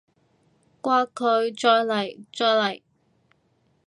[0.81, 1.53] 摑佢！
[1.55, 2.25] 再嚟！
[2.33, 2.81] 再嚟！